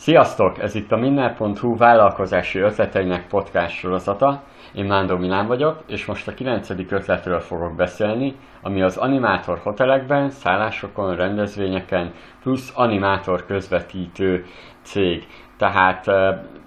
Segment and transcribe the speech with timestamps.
[0.00, 0.58] Sziasztok!
[0.58, 4.42] Ez itt a Minner.hu vállalkozási ötleteinek podcast sorozata.
[4.74, 6.70] Én Mándor Milán vagyok, és most a 9.
[6.70, 14.44] ötletről fogok beszélni, ami az animátor hotelekben, szállásokon, rendezvényeken, plusz animátor közvetítő
[14.82, 15.26] cég.
[15.56, 16.08] Tehát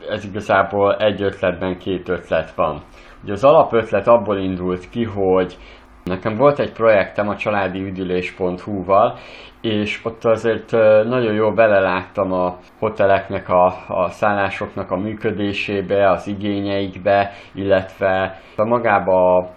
[0.09, 2.81] ez igazából egy ötletben két ötlet van.
[3.23, 5.57] Ugye az alapötlet abból indult ki, hogy
[6.03, 9.17] Nekem volt egy projektem a családi üdülés.hu-val,
[9.61, 10.71] és ott azért
[11.07, 19.37] nagyon jól beleláttam a hoteleknek, a, a szállásoknak a működésébe, az igényeikbe, illetve a magába
[19.37, 19.49] a,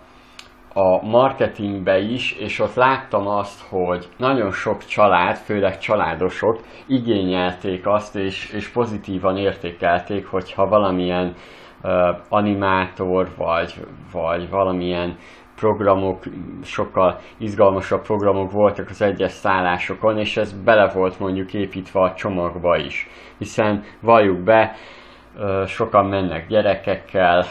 [0.81, 8.17] a marketingbe is, és ott láttam azt, hogy nagyon sok család, főleg családosok igényelték azt,
[8.17, 11.35] és, és pozitívan értékelték, hogyha valamilyen
[11.83, 11.93] uh,
[12.29, 13.75] animátor, vagy,
[14.13, 15.17] vagy valamilyen
[15.57, 16.23] programok,
[16.63, 22.77] sokkal izgalmasabb programok voltak az egyes szállásokon, és ez bele volt mondjuk építve a csomagba
[22.77, 23.09] is.
[23.39, 24.75] Hiszen valljuk be,
[25.67, 27.45] sokan mennek gyerekekkel,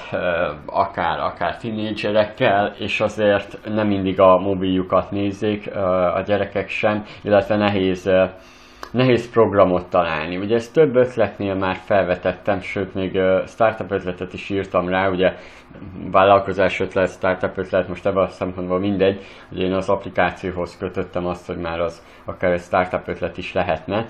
[0.66, 5.76] akár, akár tinédzserekkel, és azért nem mindig a mobiljukat nézik
[6.16, 8.10] a gyerekek sem, illetve nehéz
[8.96, 10.38] nehéz programot találni.
[10.38, 15.34] Ugye ezt több ötletnél már felvetettem, sőt még startup ötletet is írtam rá, ugye
[16.12, 21.48] vállalkozás ötlet, startup ötlet, most ebben a szempontból mindegy, hogy én az applikációhoz kötöttem azt,
[21.48, 24.06] hogy már az akár egy startup ötlet is lehetne,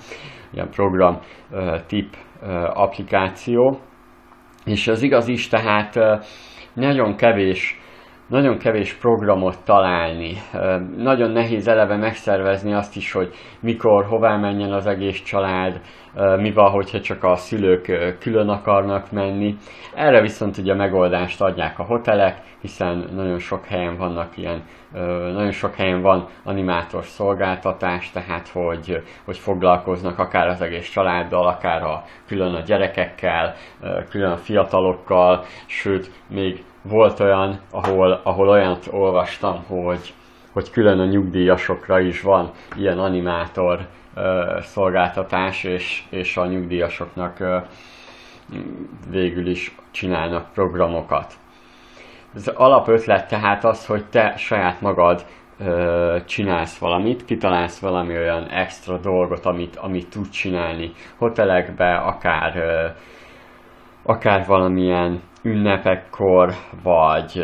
[0.53, 1.19] ilyen program
[1.87, 2.15] tip
[2.73, 3.79] applikáció,
[4.65, 5.99] és az igaz is, tehát
[6.73, 7.79] nagyon kevés
[8.27, 10.33] nagyon kevés programot találni.
[10.97, 15.81] Nagyon nehéz eleve megszervezni azt is, hogy mikor, hová menjen az egész család,
[16.37, 19.55] mi van, hogyha csak a szülők külön akarnak menni.
[19.95, 24.63] Erre viszont ugye megoldást adják a hotelek, hiszen nagyon sok helyen vannak ilyen,
[25.33, 31.83] nagyon sok helyen van animátor szolgáltatás, tehát hogy, hogy foglalkoznak akár az egész családdal, akár
[31.83, 33.53] a, külön a gyerekekkel,
[34.09, 40.13] külön a fiatalokkal, sőt, még volt olyan, ahol, ahol olyant olvastam, hogy,
[40.51, 47.63] hogy külön a nyugdíjasokra is van ilyen animátor uh, szolgáltatás, és, és a nyugdíjasoknak uh,
[49.09, 51.33] végül is csinálnak programokat.
[52.35, 55.25] Az alapötlet tehát az, hogy te saját magad
[55.59, 62.95] uh, csinálsz valamit, kitalálsz valami olyan extra dolgot, amit, amit tud csinálni hotelekbe, akár, uh,
[64.03, 67.43] akár valamilyen ünnepekkor, vagy,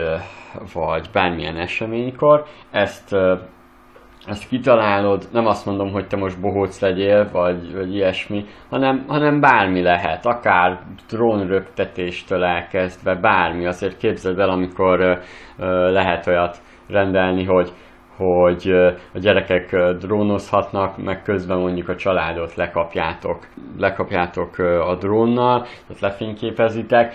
[0.73, 2.44] vagy bármilyen eseménykor.
[2.72, 3.16] Ezt,
[4.25, 9.39] ezt kitalálod, nem azt mondom, hogy te most bohóc legyél, vagy, vagy ilyesmi, hanem, hanem
[9.39, 10.79] bármi lehet, akár
[11.09, 13.66] drónrögtetéstől elkezdve, bármi.
[13.66, 15.22] Azért képzeld el, amikor
[15.91, 16.57] lehet olyat
[16.88, 17.72] rendelni, hogy
[18.18, 18.72] hogy
[19.13, 23.47] a gyerekek drónozhatnak, meg közben mondjuk a családot lekapjátok,
[23.78, 27.13] lekapjátok a drónnal, tehát lefényképezitek,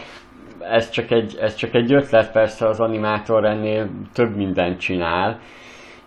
[0.60, 5.38] ez csak, egy, ez csak egy ötlet, persze az animátor ennél több mindent csinál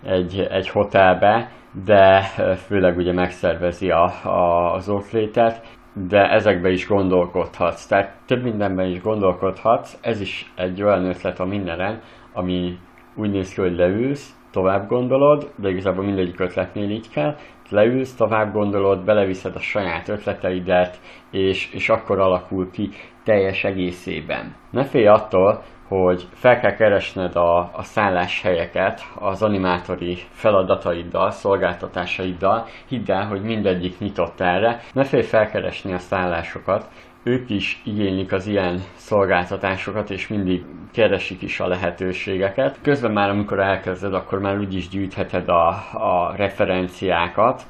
[0.02, 1.50] egy, egy hotelbe,
[1.84, 2.20] de
[2.66, 5.66] főleg ugye megszervezi a, a, az ott létet,
[6.08, 7.86] de ezekbe is gondolkodhatsz.
[7.86, 12.00] Tehát több mindenben is gondolkodhatsz, ez is egy olyan ötlet a mindenen,
[12.32, 12.78] ami
[13.14, 17.36] úgy néz ki, hogy leülsz, tovább gondolod, de igazából mindegyik ötletnél így kell,
[17.70, 21.00] leülsz, tovább gondolod, beleviszed a saját ötleteidet,
[21.30, 22.88] és, és akkor alakul ki
[23.24, 24.54] teljes egészében.
[24.70, 32.66] Ne félj attól, hogy fel kell keresned a, a szálláshelyeket az animátori feladataiddal, szolgáltatásaiddal.
[32.88, 34.80] Hidd el, hogy mindegyik nyitott erre.
[34.92, 36.88] Ne félj felkeresni a szállásokat,
[37.22, 42.78] ők is igénylik az ilyen szolgáltatásokat, és mindig keresik is a lehetőségeket.
[42.82, 47.62] Közben már, amikor elkezded, akkor már úgyis gyűjtheted a, a referenciákat,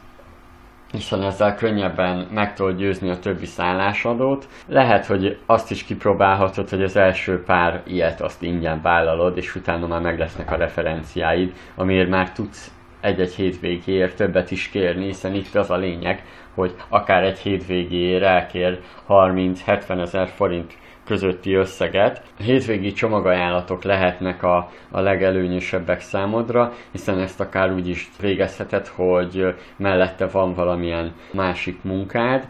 [0.92, 4.48] hiszen ezzel könnyebben meg tudod győzni a többi szállásadót.
[4.66, 9.86] Lehet, hogy azt is kipróbálhatod, hogy az első pár ilyet azt ingyen vállalod, és utána
[9.86, 15.54] már meg lesznek a referenciáid, amiért már tudsz egy-egy hétvégéért többet is kérni, hiszen itt
[15.54, 16.24] az a lényeg,
[16.54, 22.22] hogy akár egy hétvégéért elkér 30-70 ezer forint közötti összeget.
[22.38, 29.54] A hétvégi csomagajánlatok lehetnek a, a legelőnyösebbek számodra, hiszen ezt akár úgy is végezheted, hogy
[29.76, 32.48] mellette van valamilyen másik munkád,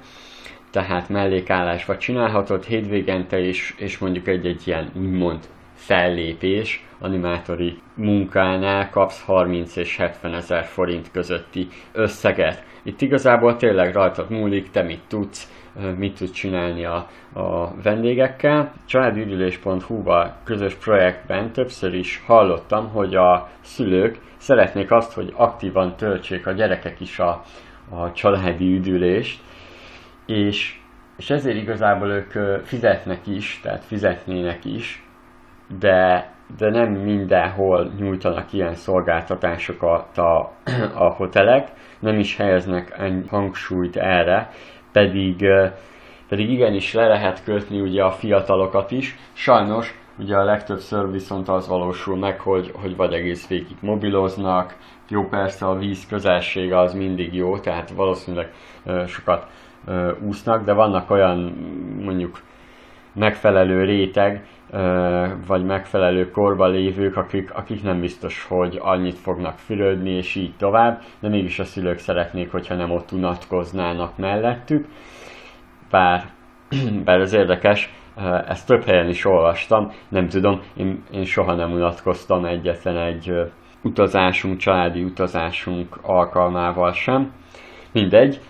[0.71, 5.39] tehát mellékállásba csinálhatod hétvégente is, és mondjuk egy-egy ilyen úgymond
[5.81, 12.65] fellépés, animátori munkánál kapsz 30 és 70 ezer forint közötti összeget.
[12.83, 15.53] Itt igazából tényleg rajtad múlik, te mit tudsz,
[15.97, 18.73] mit tud csinálni a, a vendégekkel.
[18.87, 26.53] Családügyülés.hu-val közös projektben többször is hallottam, hogy a szülők szeretnék azt, hogy aktívan töltsék a
[26.53, 27.45] gyerekek is a,
[27.89, 29.41] a családi üdülést,
[30.27, 30.79] és
[31.17, 35.03] és ezért igazából ők fizetnek is, tehát fizetnének is,
[35.79, 40.53] de, de nem mindenhol nyújtanak ilyen szolgáltatásokat a,
[40.95, 41.69] a hotelek,
[41.99, 44.51] nem is helyeznek ennyi hangsúlyt erre,
[44.93, 45.45] pedig,
[46.29, 49.17] pedig igenis le lehet kötni ugye a fiatalokat is.
[49.33, 54.77] Sajnos ugye a legtöbbször viszont az valósul meg, hogy, hogy vagy egész végig mobiloznak,
[55.09, 58.53] jó persze a víz közelsége az mindig jó, tehát valószínűleg
[59.07, 59.47] sokat
[60.21, 61.39] úsznak, de vannak olyan
[62.05, 62.41] mondjuk
[63.13, 64.47] megfelelő réteg,
[65.47, 71.01] vagy megfelelő korba lévők, akik, akik nem biztos, hogy annyit fognak fürödni, és így tovább,
[71.21, 74.87] de mégis a szülők szeretnék, hogyha nem ott unatkoznának mellettük.
[75.91, 76.25] Bár,
[77.05, 77.95] bár ez érdekes,
[78.47, 83.33] ezt több helyen is olvastam, nem tudom, én, én soha nem unatkoztam egyetlen egy
[83.83, 87.33] utazásunk, családi utazásunk alkalmával sem.
[87.93, 88.41] Mindegy,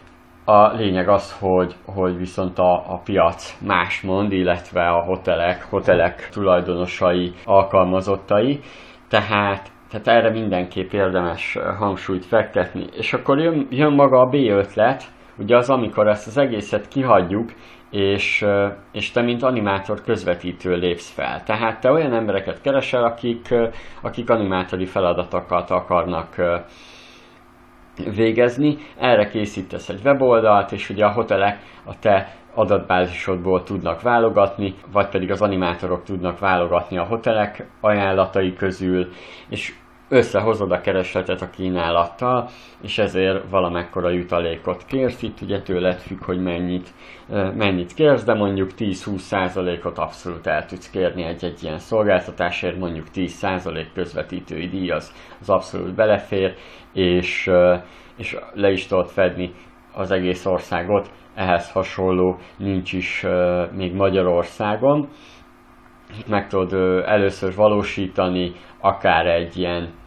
[0.51, 6.29] a lényeg az, hogy, hogy viszont a, a piac más mond, illetve a hotelek, hotelek
[6.33, 8.61] tulajdonosai, alkalmazottai,
[9.09, 12.85] tehát, tehát erre mindenképp érdemes hangsúlyt fektetni.
[12.97, 15.05] És akkor jön, jön maga a B ötlet,
[15.39, 17.53] ugye az, amikor ezt az egészet kihagyjuk,
[17.91, 18.47] és,
[18.93, 21.43] és te, mint animátor közvetítő lépsz fel.
[21.43, 23.55] Tehát te olyan embereket keresel, akik,
[24.03, 26.37] akik animátori feladatokat akarnak
[28.15, 35.09] végezni, erre készítesz egy weboldalt, és ugye a hotelek a te adatbázisodból tudnak válogatni, vagy
[35.09, 39.09] pedig az animátorok tudnak válogatni a hotelek ajánlatai közül,
[39.49, 39.75] és
[40.11, 42.49] összehozod a keresletet a kínálattal,
[42.83, 46.89] és ezért valamekkora jutalékot kérsz, itt ugye tőled függ, hogy mennyit,
[47.55, 54.69] mennyit kérsz, de mondjuk 10-20%-ot abszolút el tudsz kérni egy-egy ilyen szolgáltatásért, mondjuk 10% közvetítői
[54.69, 56.55] díj az, az abszolút belefér,
[56.93, 57.51] és,
[58.17, 59.53] és le is tudod fedni
[59.93, 63.27] az egész országot, ehhez hasonló nincs is
[63.73, 65.09] még Magyarországon.
[66.27, 69.99] Meg tudod először valósítani akár egy ilyen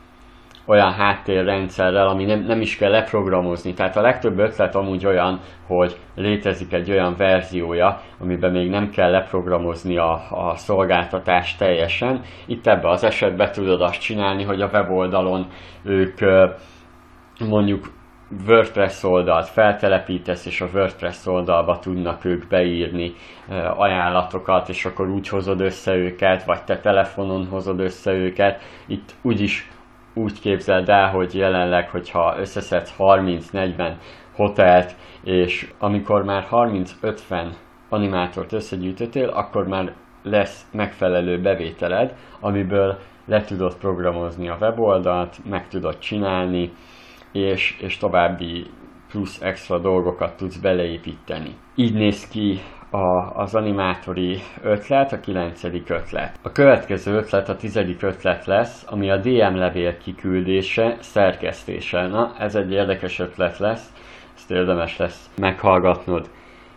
[0.65, 3.73] olyan háttérrendszerrel, ami nem, nem is kell leprogramozni.
[3.73, 9.11] Tehát a legtöbb ötlet amúgy olyan, hogy létezik egy olyan verziója, amiben még nem kell
[9.11, 12.21] leprogramozni a, a szolgáltatást teljesen.
[12.45, 15.47] Itt ebbe az esetben tudod azt csinálni, hogy a weboldalon
[15.83, 16.19] ők
[17.39, 17.85] mondjuk
[18.47, 23.13] WordPress oldalt feltelepítesz, és a WordPress oldalba tudnak ők beírni
[23.75, 28.61] ajánlatokat, és akkor úgy hozod össze őket, vagy te telefonon hozod össze őket.
[28.87, 29.69] Itt úgyis
[30.13, 33.93] úgy képzeld el, hogy jelenleg, hogyha összeszedsz 30-40
[34.35, 37.47] hotelt, és amikor már 30-50
[37.89, 39.93] animátort összegyűjtöttél, akkor már
[40.23, 46.71] lesz megfelelő bevételed, amiből le tudod programozni a weboldalt, meg tudod csinálni,
[47.31, 48.65] és, és további
[49.09, 51.55] plusz extra dolgokat tudsz beleépíteni.
[51.75, 52.61] Így néz ki
[52.93, 56.39] a, az animátori ötlet, a kilencedik ötlet.
[56.41, 62.07] A következő ötlet, a tizedik ötlet lesz, ami a DM levél kiküldése, szerkesztése.
[62.07, 63.93] Na, ez egy érdekes ötlet lesz,
[64.35, 66.29] ezt érdemes lesz meghallgatnod.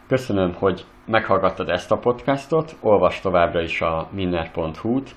[0.09, 5.15] Köszönöm, hogy meghallgattad ezt a podcastot, olvas továbbra is a minner.hu-t,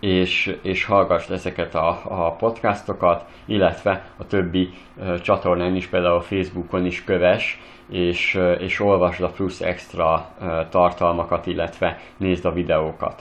[0.00, 6.20] és, és hallgass ezeket a, a podcastokat, illetve a többi uh, csatornán is, például a
[6.20, 13.20] Facebookon is köves, és, és olvasd a plusz extra uh, tartalmakat, illetve nézd a videókat.